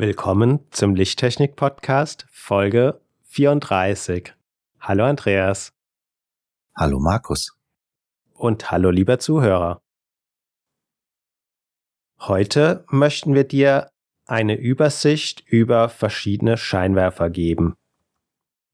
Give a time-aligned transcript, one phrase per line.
[0.00, 4.32] Willkommen zum Lichttechnik-Podcast Folge 34.
[4.80, 5.74] Hallo Andreas.
[6.74, 7.54] Hallo Markus.
[8.32, 9.82] Und hallo lieber Zuhörer.
[12.18, 13.90] Heute möchten wir dir
[14.24, 17.76] eine Übersicht über verschiedene Scheinwerfer geben.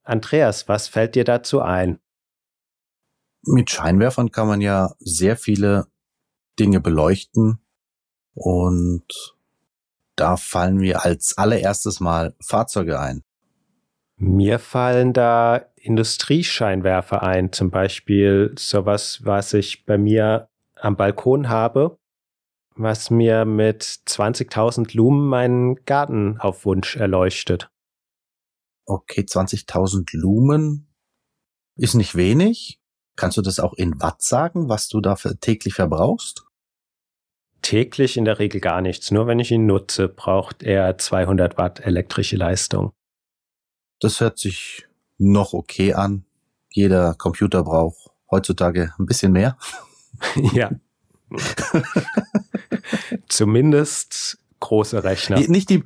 [0.05, 1.99] Andreas, was fällt dir dazu ein?
[3.43, 5.89] Mit Scheinwerfern kann man ja sehr viele
[6.57, 7.59] Dinge beleuchten
[8.35, 9.36] und
[10.17, 13.23] da fallen mir als allererstes mal Fahrzeuge ein.
[14.19, 21.99] Mir fallen da Industriescheinwerfer ein, zum Beispiel sowas, was ich bei mir am Balkon habe,
[22.75, 27.71] was mir mit 20.000 Lumen meinen Garten auf Wunsch erleuchtet.
[28.87, 30.95] Okay, 20.000 Lumen
[31.77, 32.81] ist nicht wenig.
[33.17, 36.46] Kannst du das auch in Watt sagen, was du da täglich verbrauchst?
[37.67, 39.11] Täglich in der Regel gar nichts.
[39.11, 42.93] Nur wenn ich ihn nutze, braucht er 200 Watt elektrische Leistung.
[43.99, 44.87] Das hört sich
[45.19, 46.25] noch okay an.
[46.71, 49.59] Jeder Computer braucht heutzutage ein bisschen mehr.
[50.53, 50.71] ja.
[53.29, 55.41] Zumindest große Rechner.
[55.41, 55.83] Nicht die,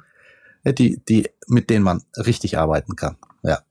[0.67, 3.17] die, die, mit denen man richtig arbeiten kann.
[3.43, 3.63] Ja.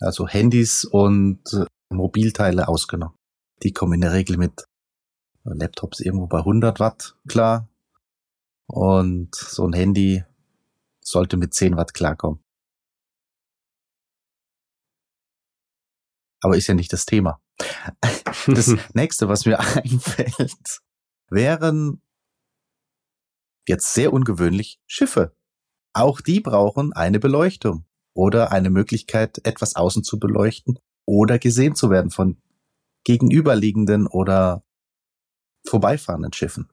[0.00, 1.42] Also Handys und
[1.90, 3.14] Mobilteile ausgenommen.
[3.62, 4.64] Die kommen in der Regel mit
[5.58, 7.68] Laptops irgendwo bei 100 Watt klar.
[8.66, 10.24] Und so ein Handy
[11.00, 12.42] sollte mit 10 Watt klarkommen.
[16.42, 17.40] Aber ist ja nicht das Thema.
[18.46, 20.80] Das nächste, was mir einfällt,
[21.28, 22.00] wären
[23.68, 25.36] jetzt sehr ungewöhnlich Schiffe.
[25.92, 27.84] Auch die brauchen eine Beleuchtung
[28.14, 32.40] oder eine Möglichkeit, etwas außen zu beleuchten oder gesehen zu werden von
[33.04, 34.64] gegenüberliegenden oder
[35.64, 36.68] vorbeifahrenden Schiffen.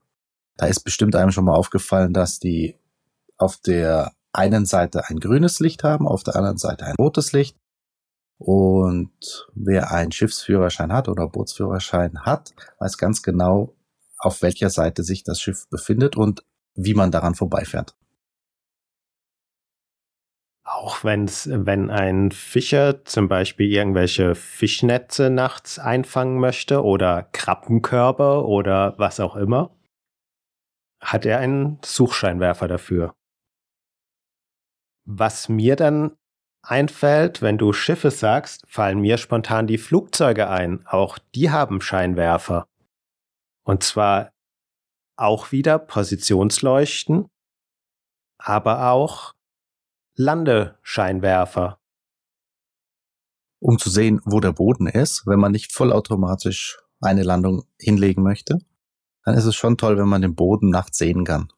[0.57, 2.75] Da ist bestimmt einem schon mal aufgefallen, dass die
[3.37, 7.57] auf der einen Seite ein grünes Licht haben, auf der anderen Seite ein rotes Licht.
[8.39, 13.75] Und wer einen Schiffsführerschein hat oder Bootsführerschein hat, weiß ganz genau,
[14.19, 16.43] auf welcher Seite sich das Schiff befindet und
[16.75, 17.95] wie man daran vorbeifährt.
[20.69, 28.93] Auch wenn's, wenn ein Fischer zum Beispiel irgendwelche Fischnetze nachts einfangen möchte oder Krabbenkörper oder
[28.99, 29.73] was auch immer,
[31.01, 33.15] hat er einen Suchscheinwerfer dafür.
[35.05, 36.17] Was mir dann
[36.61, 40.85] einfällt, wenn du Schiffe sagst, fallen mir spontan die Flugzeuge ein.
[40.85, 42.67] Auch die haben Scheinwerfer.
[43.63, 44.33] Und zwar
[45.15, 47.29] auch wieder Positionsleuchten,
[48.37, 49.36] aber auch
[50.19, 51.79] Landescheinwerfer.
[53.59, 58.57] Um zu sehen, wo der Boden ist, wenn man nicht vollautomatisch eine Landung hinlegen möchte,
[59.23, 61.53] dann ist es schon toll, wenn man den Boden nachts sehen kann.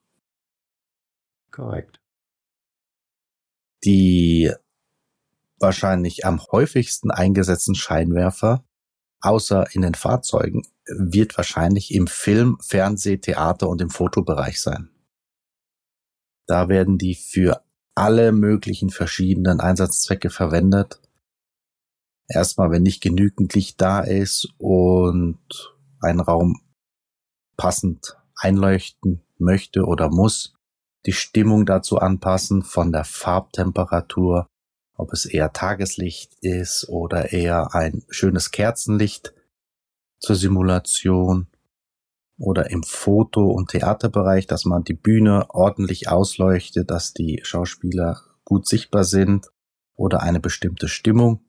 [1.52, 2.02] Korrekt.
[3.86, 4.52] Die
[5.58, 8.66] wahrscheinlich am häufigsten eingesetzten Scheinwerfer,
[9.22, 14.90] außer in den Fahrzeugen, wird wahrscheinlich im Film, Fernseh, Theater und im Fotobereich sein.
[16.46, 17.64] Da werden die für
[18.00, 21.02] alle möglichen verschiedenen Einsatzzwecke verwendet.
[22.30, 25.38] Erstmal, wenn nicht genügend Licht da ist und
[26.00, 26.62] ein Raum
[27.58, 30.56] passend einleuchten möchte oder muss,
[31.06, 34.48] die Stimmung dazu anpassen von der Farbtemperatur,
[34.96, 39.34] ob es eher Tageslicht ist oder eher ein schönes Kerzenlicht
[40.20, 41.48] zur Simulation
[42.40, 48.68] oder im Foto- und Theaterbereich, dass man die Bühne ordentlich ausleuchtet, dass die Schauspieler gut
[48.68, 49.48] sichtbar sind
[49.96, 51.42] oder eine bestimmte Stimmung.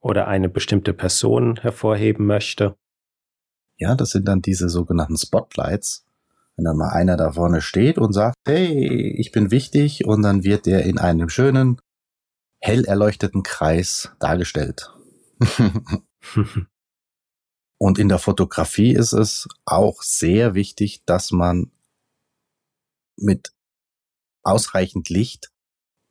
[0.00, 2.76] Oder eine bestimmte Person hervorheben möchte.
[3.76, 6.06] Ja, das sind dann diese sogenannten Spotlights.
[6.56, 10.44] Wenn dann mal einer da vorne steht und sagt, hey, ich bin wichtig, und dann
[10.44, 11.80] wird er in einem schönen,
[12.60, 14.92] hell erleuchteten Kreis dargestellt.
[17.78, 21.70] Und in der Fotografie ist es auch sehr wichtig, dass man
[23.16, 23.52] mit
[24.42, 25.52] ausreichend Licht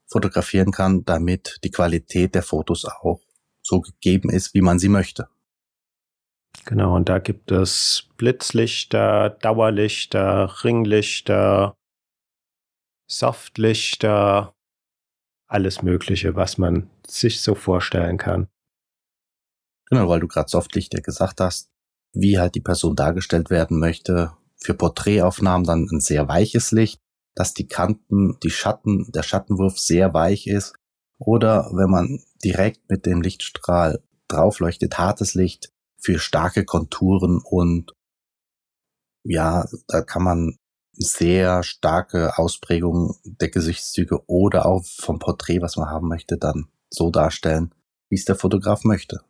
[0.10, 3.22] fotografieren kann, damit die Qualität der Fotos auch
[3.62, 5.28] so gegeben ist, wie man sie möchte.
[6.66, 11.76] Genau, und da gibt es Blitzlichter, Dauerlichter, Ringlichter,
[13.10, 14.54] Softlichter,
[15.48, 18.48] alles Mögliche, was man sich so vorstellen kann.
[19.90, 21.70] Genau, weil du gerade Softlichter gesagt hast,
[22.14, 24.34] wie halt die Person dargestellt werden möchte.
[24.60, 27.00] Für Porträtaufnahmen dann ein sehr weiches Licht,
[27.36, 30.74] dass die Kanten, die Schatten, der Schattenwurf sehr weich ist.
[31.20, 37.94] Oder wenn man direkt mit dem Lichtstrahl draufleuchtet, hartes Licht für starke Konturen und
[39.24, 40.58] ja, da kann man
[40.94, 47.12] sehr starke Ausprägungen der Gesichtszüge oder auch vom Porträt, was man haben möchte, dann so
[47.12, 47.74] darstellen,
[48.10, 49.22] wie es der Fotograf möchte.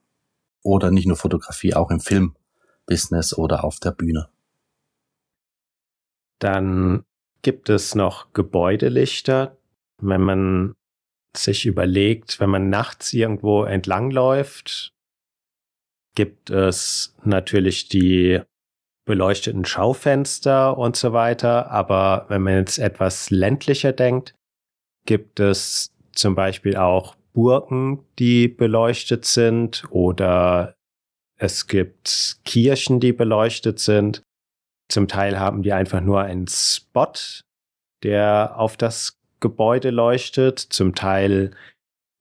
[0.68, 4.28] Oder nicht nur Fotografie, auch im Filmbusiness oder auf der Bühne.
[6.40, 7.06] Dann
[7.42, 9.58] gibt es noch Gebäudelichter.
[10.02, 10.76] Wenn man
[11.36, 14.94] sich überlegt, wenn man nachts irgendwo entlangläuft,
[16.16, 18.42] gibt es natürlich die
[19.06, 21.72] beleuchteten Schaufenster und so weiter.
[21.72, 24.36] Aber wenn man jetzt etwas ländlicher denkt,
[25.06, 30.74] gibt es zum Beispiel auch Burgen, die beleuchtet sind oder
[31.38, 34.24] es gibt Kirchen, die beleuchtet sind.
[34.90, 37.14] Zum Teil haben die einfach nur einen Spot,
[38.02, 40.58] der auf das Gebäude leuchtet.
[40.58, 41.52] Zum Teil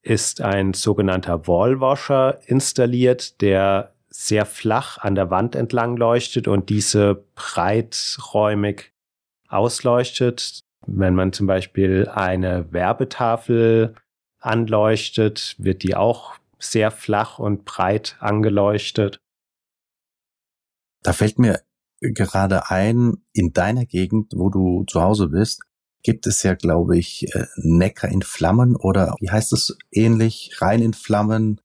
[0.02, 7.24] ist ein sogenannter Wallwasher installiert, der sehr flach an der Wand entlang leuchtet und diese
[7.34, 8.92] breiträumig
[9.48, 10.60] ausleuchtet.
[10.86, 13.94] Wenn man zum Beispiel eine Werbetafel
[14.46, 19.20] anleuchtet, wird die auch sehr flach und breit angeleuchtet.
[21.02, 21.60] Da fällt mir
[22.00, 25.62] gerade ein, in deiner Gegend, wo du zu Hause bist,
[26.02, 30.82] gibt es ja, glaube ich, äh, Neckar in Flammen oder wie heißt es ähnlich, rein
[30.82, 31.60] in Flammen,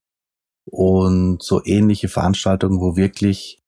[0.66, 3.62] und so ähnliche Veranstaltungen, wo wirklich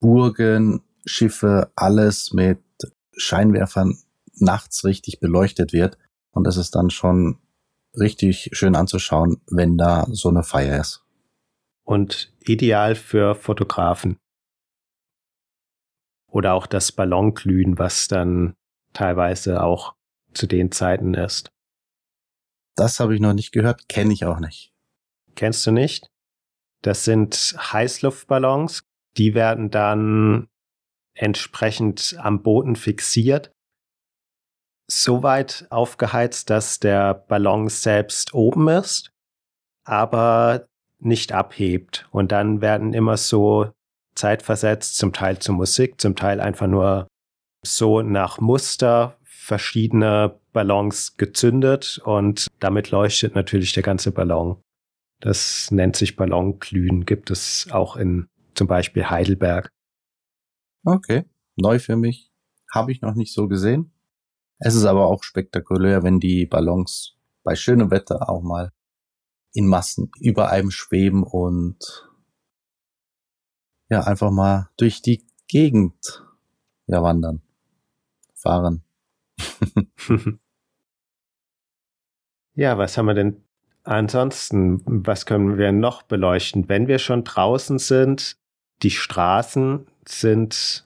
[0.00, 2.60] Burgen, Schiffe, alles mit
[3.16, 3.98] Scheinwerfern
[4.34, 5.98] nachts richtig beleuchtet wird.
[6.30, 7.38] Und das ist dann schon
[7.98, 11.04] richtig schön anzuschauen, wenn da so eine Feier ist.
[11.84, 14.18] Und ideal für Fotografen.
[16.28, 18.54] Oder auch das Ballonglühen, was dann
[18.92, 19.94] teilweise auch
[20.34, 21.50] zu den Zeiten ist.
[22.74, 24.72] Das habe ich noch nicht gehört, kenne ich auch nicht.
[25.34, 26.10] Kennst du nicht?
[26.82, 28.84] Das sind Heißluftballons,
[29.16, 30.48] die werden dann
[31.14, 33.50] entsprechend am Boden fixiert,
[34.88, 39.10] so weit aufgeheizt, dass der Ballon selbst oben ist,
[39.84, 40.66] aber
[40.98, 42.08] nicht abhebt.
[42.10, 43.72] Und dann werden immer so
[44.14, 47.08] zeitversetzt, zum Teil zur Musik, zum Teil einfach nur
[47.64, 54.60] so nach Muster verschiedene Ballons gezündet und damit leuchtet natürlich der ganze Ballon.
[55.20, 59.68] Das nennt sich Ballonglühen, gibt es auch in zum Beispiel Heidelberg.
[60.84, 61.24] Okay,
[61.56, 62.30] neu für mich.
[62.72, 63.92] Habe ich noch nicht so gesehen.
[64.58, 68.72] Es ist aber auch spektakulär, wenn die Ballons bei schönem Wetter auch mal
[69.52, 72.10] in Massen über einem schweben und
[73.88, 76.24] ja, einfach mal durch die Gegend
[76.86, 77.42] ja wandern,
[78.34, 78.82] fahren.
[82.54, 83.46] ja, was haben wir denn
[83.86, 86.68] Ansonsten, was können wir noch beleuchten?
[86.68, 88.36] Wenn wir schon draußen sind,
[88.82, 90.84] die Straßen sind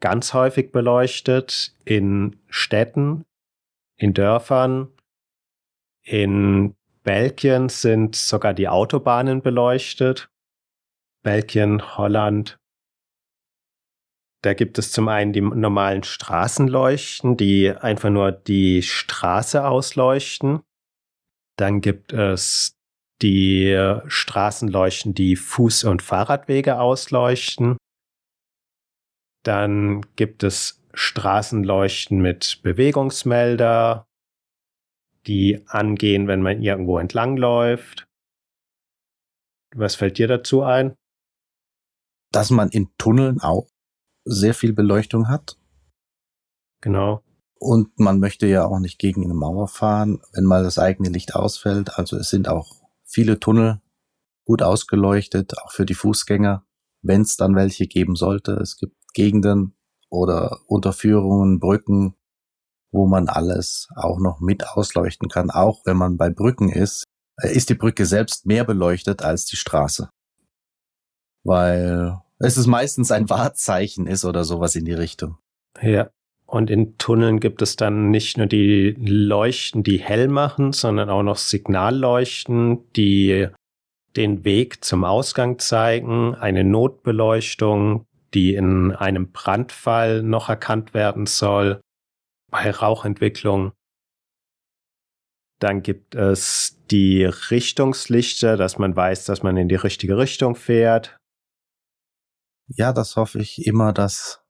[0.00, 3.24] ganz häufig beleuchtet in Städten,
[3.96, 4.92] in Dörfern.
[6.02, 10.30] In Belgien sind sogar die Autobahnen beleuchtet.
[11.22, 12.58] Belgien, Holland.
[14.42, 20.60] Da gibt es zum einen die normalen Straßenleuchten, die einfach nur die Straße ausleuchten.
[21.56, 22.76] Dann gibt es
[23.22, 27.76] die Straßenleuchten, die Fuß- und Fahrradwege ausleuchten.
[29.46, 34.08] Dann gibt es Straßenleuchten mit Bewegungsmelder,
[35.28, 38.08] die angehen, wenn man irgendwo entlangläuft.
[39.76, 40.96] Was fällt dir dazu ein?
[42.32, 43.68] Dass man in Tunneln auch
[44.24, 45.56] sehr viel Beleuchtung hat.
[46.80, 47.22] Genau.
[47.54, 51.36] Und man möchte ja auch nicht gegen eine Mauer fahren, wenn mal das eigene Licht
[51.36, 51.96] ausfällt.
[51.96, 52.74] Also es sind auch
[53.04, 53.80] viele Tunnel
[54.44, 56.66] gut ausgeleuchtet, auch für die Fußgänger,
[57.02, 58.52] wenn es dann welche geben sollte.
[58.54, 59.74] Es gibt Gegenden
[60.10, 62.14] oder Unterführungen, Brücken,
[62.92, 65.50] wo man alles auch noch mit ausleuchten kann.
[65.50, 67.04] Auch wenn man bei Brücken ist,
[67.40, 70.10] äh, ist die Brücke selbst mehr beleuchtet als die Straße.
[71.44, 75.38] Weil es ist meistens ein Wahrzeichen ist oder sowas in die Richtung.
[75.80, 76.10] Ja,
[76.44, 81.22] und in Tunneln gibt es dann nicht nur die Leuchten, die hell machen, sondern auch
[81.22, 83.48] noch Signalleuchten, die
[84.14, 88.06] den Weg zum Ausgang zeigen, eine Notbeleuchtung,
[88.36, 91.80] die in einem Brandfall noch erkannt werden soll,
[92.50, 93.72] bei Rauchentwicklung.
[95.58, 101.16] Dann gibt es die Richtungslichter, dass man weiß, dass man in die richtige Richtung fährt.
[102.68, 104.42] Ja, das hoffe ich immer, dass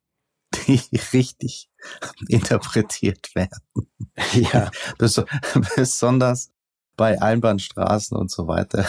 [0.66, 0.80] die
[1.12, 1.70] richtig
[2.26, 3.62] interpretiert werden.
[4.32, 4.72] Ja.
[4.98, 5.22] Bes
[5.76, 6.50] besonders
[6.96, 8.84] bei Einbahnstraßen und so weiter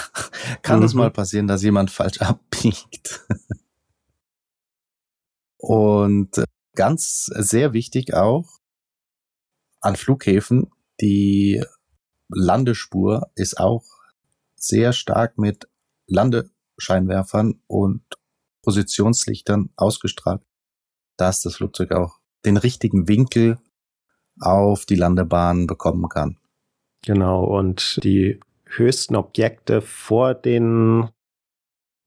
[0.64, 0.86] kann mhm.
[0.86, 3.28] es mal passieren, dass jemand falsch abbiegt.
[5.68, 6.46] Und
[6.76, 8.48] ganz sehr wichtig auch
[9.82, 10.72] an Flughäfen,
[11.02, 11.62] die
[12.30, 13.84] Landespur ist auch
[14.56, 15.68] sehr stark mit
[16.08, 18.02] Landescheinwerfern und
[18.64, 20.42] Positionslichtern ausgestrahlt,
[21.18, 23.60] dass das Flugzeug auch den richtigen Winkel
[24.40, 26.38] auf die Landebahn bekommen kann.
[27.04, 31.10] Genau, und die höchsten Objekte vor den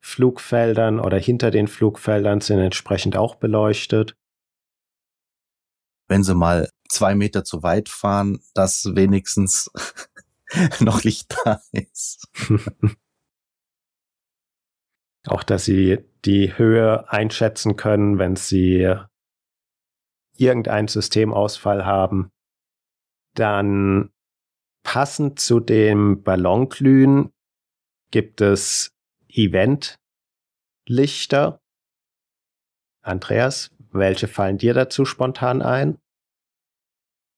[0.01, 4.17] Flugfeldern oder hinter den Flugfeldern sind entsprechend auch beleuchtet.
[6.09, 9.71] Wenn sie mal zwei Meter zu weit fahren, dass wenigstens
[10.81, 12.27] noch Licht da ist.
[15.27, 18.95] Auch, dass sie die Höhe einschätzen können, wenn sie
[20.37, 22.33] irgendeinen Systemausfall haben.
[23.35, 24.11] Dann
[24.83, 27.33] passend zu dem Ballonglühen
[28.11, 28.97] gibt es
[29.33, 29.99] Eventlichter.
[33.03, 35.99] Andreas, welche fallen dir dazu spontan ein?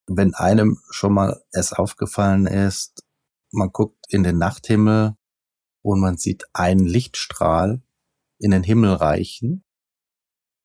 [0.07, 3.05] wenn einem schon mal es aufgefallen ist,
[3.51, 5.17] man guckt in den Nachthimmel
[5.83, 7.83] und man sieht einen Lichtstrahl
[8.39, 9.65] in den Himmel reichen.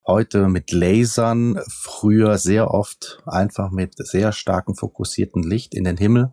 [0.06, 6.32] Heute mit Lasern, früher sehr oft einfach mit sehr starken fokussierten Licht in den Himmel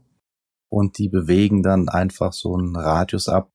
[0.68, 3.50] und die bewegen dann einfach so einen Radius ab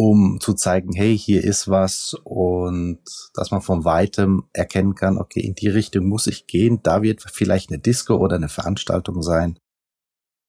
[0.00, 3.00] um zu zeigen, hey, hier ist was und
[3.34, 7.24] dass man von weitem erkennen kann, okay, in die Richtung muss ich gehen, da wird
[7.28, 9.58] vielleicht eine Disco oder eine Veranstaltung sein.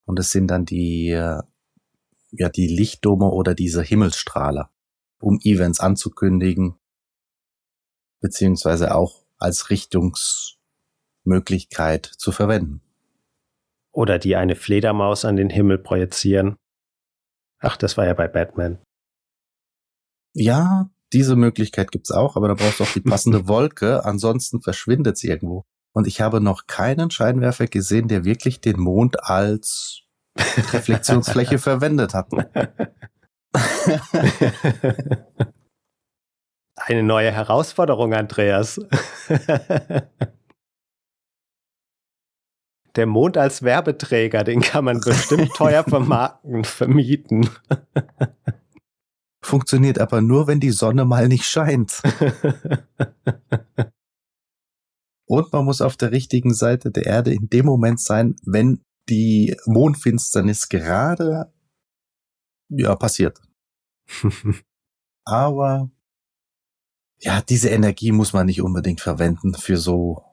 [0.05, 1.41] Und es sind dann die, ja,
[2.31, 4.69] die Lichtdome oder diese Himmelsstrahler,
[5.19, 6.75] um Events anzukündigen,
[8.21, 12.83] beziehungsweise auch als Richtungsmöglichkeit zu verwenden.
[13.91, 16.55] Oder die eine Fledermaus an den Himmel projizieren.
[17.57, 18.77] Ach, das war ja bei Batman.
[20.33, 25.17] Ja, diese Möglichkeit gibt's auch, aber da brauchst du auch die passende Wolke, ansonsten verschwindet
[25.17, 25.65] sie irgendwo.
[25.91, 30.03] Und ich habe noch keinen Scheinwerfer gesehen, der wirklich den Mond als
[30.37, 32.31] Reflexionsfläche verwendet hat.
[36.75, 38.79] Eine neue Herausforderung, Andreas.
[42.95, 47.49] Der Mond als Werbeträger, den kann man bestimmt teuer vermarkten, vermieten.
[49.49, 52.03] Funktioniert aber nur, wenn die Sonne mal nicht scheint.
[55.25, 59.57] Und man muss auf der richtigen Seite der Erde in dem Moment sein, wenn die
[59.65, 61.51] Mondfinsternis gerade
[62.67, 63.41] ja passiert.
[65.25, 65.89] aber
[67.17, 70.23] ja, diese Energie muss man nicht unbedingt verwenden für so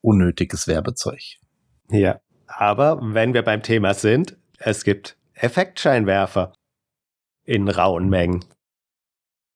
[0.00, 1.22] unnötiges Werbezeug.
[1.90, 6.54] Ja, aber wenn wir beim Thema sind, es gibt Effektscheinwerfer
[7.46, 8.44] in rauen Mengen.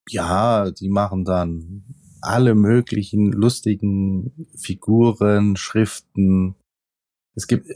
[0.09, 1.85] Ja, die machen dann
[2.23, 6.55] alle möglichen lustigen Figuren, Schriften.
[7.35, 7.69] Es gibt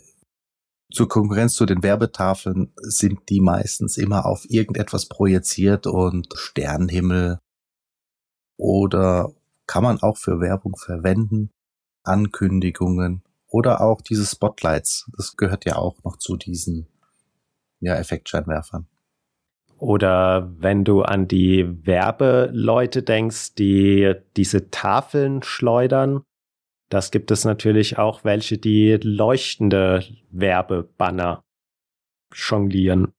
[0.93, 7.41] zur Konkurrenz zu den Werbetafeln sind die meistens immer auf irgendetwas projiziert und Sternenhimmel
[8.57, 9.35] oder
[9.67, 11.51] kann man auch für Werbung verwenden,
[12.05, 15.11] Ankündigungen oder auch diese Spotlights.
[15.17, 16.87] Das gehört ja auch noch zu diesen
[17.81, 18.87] ja, Effektscheinwerfern.
[19.79, 26.23] Oder wenn du an die Werbeleute denkst, die diese Tafeln schleudern,
[26.89, 31.43] das gibt es natürlich auch welche, die leuchtende Werbebanner
[32.33, 33.13] jonglieren.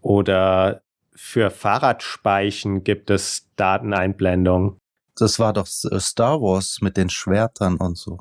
[0.00, 0.82] Oder
[1.14, 4.78] für Fahrradspeichen gibt es Dateneinblendung.
[5.16, 8.18] Das war doch Star Wars mit den Schwertern und so.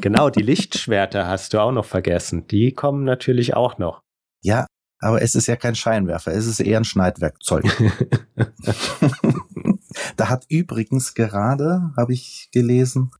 [0.00, 2.46] genau, die Lichtschwerter hast du auch noch vergessen.
[2.46, 4.02] Die kommen natürlich auch noch.
[4.46, 4.68] Ja,
[5.00, 7.64] aber es ist ja kein Scheinwerfer, es ist eher ein Schneidwerkzeug.
[10.16, 13.10] da hat übrigens gerade, habe ich gelesen,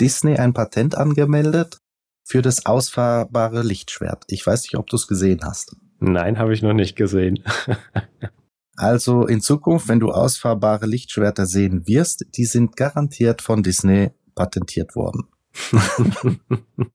[0.00, 1.76] Disney ein Patent angemeldet
[2.24, 4.24] für das ausfahrbare Lichtschwert.
[4.28, 5.76] Ich weiß nicht, ob du es gesehen hast.
[5.98, 7.44] Nein, habe ich noch nicht gesehen.
[8.76, 14.96] also in Zukunft, wenn du ausfahrbare Lichtschwerter sehen wirst, die sind garantiert von Disney patentiert
[14.96, 15.26] worden.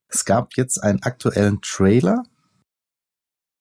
[0.08, 2.24] es gab jetzt einen aktuellen Trailer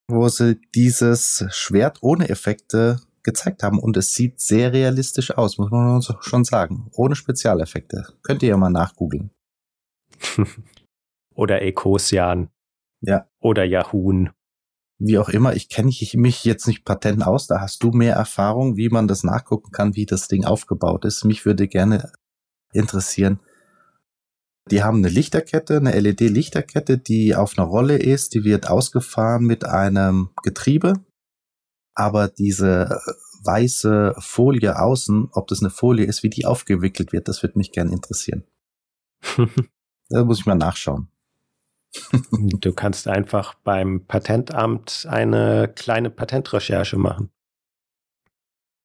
[0.09, 5.71] wo sie dieses Schwert ohne Effekte gezeigt haben und es sieht sehr realistisch aus, muss
[5.71, 6.91] man schon sagen.
[6.93, 8.07] Ohne Spezialeffekte.
[8.23, 9.31] Könnt ihr ja mal nachgoogeln.
[11.35, 12.51] Oder Ecosian.
[13.01, 13.27] Ja.
[13.41, 14.27] Oder Yahoo.
[14.99, 18.77] Wie auch immer, ich kenne mich jetzt nicht patent aus, da hast du mehr Erfahrung,
[18.77, 21.25] wie man das nachgucken kann, wie das Ding aufgebaut ist.
[21.25, 22.13] Mich würde gerne
[22.73, 23.41] interessieren.
[24.71, 29.65] Die haben eine Lichterkette, eine LED-Lichterkette, die auf einer Rolle ist, die wird ausgefahren mit
[29.65, 30.95] einem Getriebe.
[31.95, 32.99] Aber diese
[33.45, 37.73] weiße Folie außen, ob das eine Folie ist, wie die aufgewickelt wird, das würde mich
[37.73, 38.45] gerne interessieren.
[40.09, 41.09] da muss ich mal nachschauen.
[42.33, 47.31] du kannst einfach beim Patentamt eine kleine Patentrecherche machen.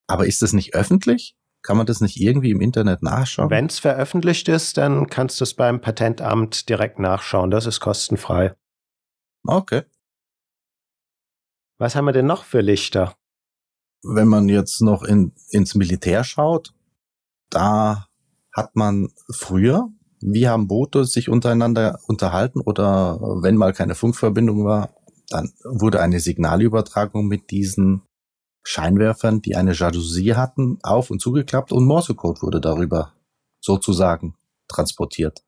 [0.07, 1.38] Aber ist das nicht öffentlich?
[1.61, 3.49] Kann man das nicht irgendwie im Internet nachschauen?
[3.49, 7.51] Wenn es veröffentlicht ist, dann kannst du es beim Patentamt direkt nachschauen.
[7.51, 8.55] Das ist kostenfrei.
[9.45, 9.83] Okay.
[11.77, 13.15] Was haben wir denn noch für Lichter?
[14.03, 16.73] Wenn man jetzt noch in, ins Militär schaut,
[17.49, 18.07] da
[18.53, 19.89] hat man früher,
[20.21, 24.93] wie haben Boote sich untereinander unterhalten oder wenn mal keine Funkverbindung war,
[25.29, 28.01] dann wurde eine Signalübertragung mit diesen
[28.63, 33.13] Scheinwerfern, die eine Jalousie hatten, auf und zugeklappt und Morsecode wurde darüber
[33.59, 34.35] sozusagen
[34.67, 35.43] transportiert.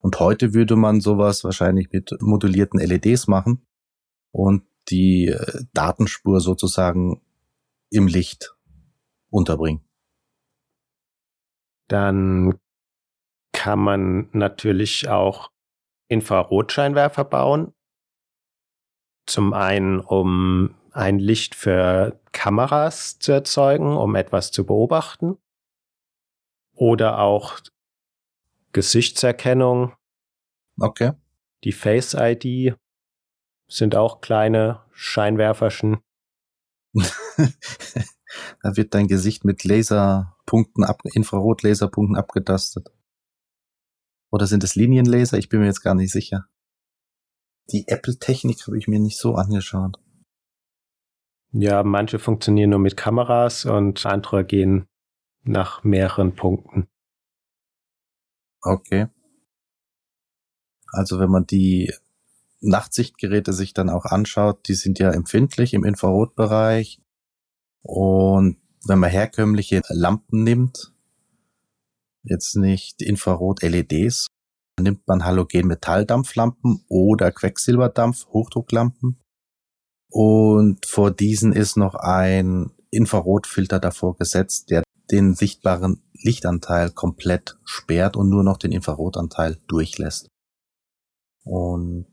[0.00, 3.66] Und heute würde man sowas wahrscheinlich mit modulierten LEDs machen
[4.32, 7.20] und die äh, Datenspur sozusagen
[7.90, 8.54] im Licht
[9.30, 9.84] unterbringen.
[11.88, 12.58] Dann
[13.52, 15.50] kann man natürlich auch
[16.08, 17.74] Infrarotscheinwerfer bauen.
[19.26, 25.38] Zum einen, um ein Licht für Kameras zu erzeugen, um etwas zu beobachten.
[26.74, 27.60] Oder auch
[28.72, 29.94] Gesichtserkennung.
[30.76, 31.12] Okay.
[31.62, 32.76] Die Face ID
[33.68, 35.98] sind auch kleine Scheinwerferchen.
[36.94, 42.90] da wird dein Gesicht mit Laserpunkten ab, Infrarotlaserpunkten abgetastet.
[44.30, 45.38] Oder sind es Linienlaser?
[45.38, 46.48] Ich bin mir jetzt gar nicht sicher.
[47.70, 49.98] Die Apple-Technik habe ich mir nicht so angeschaut.
[51.60, 54.86] Ja, manche funktionieren nur mit Kameras und andere gehen
[55.42, 56.86] nach mehreren Punkten.
[58.62, 59.08] Okay.
[60.92, 61.92] Also wenn man die
[62.60, 67.00] Nachtsichtgeräte sich dann auch anschaut, die sind ja empfindlich im Infrarotbereich.
[67.82, 70.92] Und wenn man herkömmliche Lampen nimmt,
[72.22, 74.28] jetzt nicht Infrarot-LEDs,
[74.80, 79.18] nimmt man Halogen-Metalldampflampen oder Quecksilberdampf-Hochdrucklampen.
[80.10, 88.16] Und vor diesen ist noch ein Infrarotfilter davor gesetzt, der den sichtbaren Lichtanteil komplett sperrt
[88.16, 90.28] und nur noch den Infrarotanteil durchlässt.
[91.44, 92.06] Und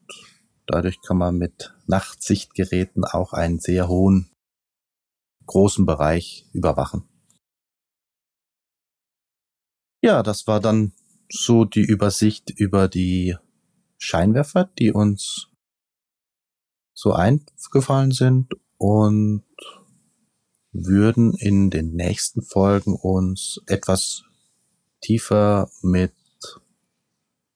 [0.66, 4.32] dadurch kann man mit Nachtsichtgeräten auch einen sehr hohen,
[5.46, 7.04] großen Bereich überwachen.
[10.02, 10.94] Ja, das war dann
[11.30, 13.36] so die Übersicht über die
[13.98, 15.48] Scheinwerfer, die uns
[16.96, 19.44] so eingefallen sind und
[20.72, 24.24] würden in den nächsten Folgen uns etwas
[25.02, 26.14] tiefer mit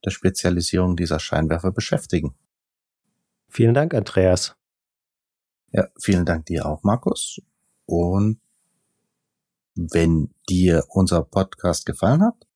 [0.06, 2.36] der Spezialisierung dieser Scheinwerfer beschäftigen.
[3.48, 4.56] Vielen Dank, Andreas.
[5.72, 7.42] Ja, vielen Dank dir auch, Markus.
[7.86, 8.40] Und
[9.76, 12.48] wenn dir unser Podcast gefallen hat,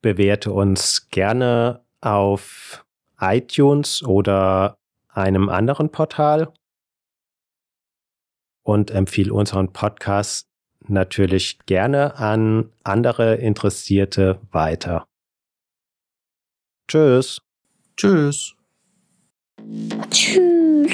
[0.00, 2.86] Bewerte uns gerne auf
[3.18, 6.54] iTunes oder einem anderen Portal
[8.62, 10.53] und empfehle unseren Podcast
[10.88, 15.06] natürlich gerne an andere Interessierte weiter.
[16.88, 17.40] Tschüss.
[17.96, 18.54] Tschüss.
[20.10, 20.92] Tschüss.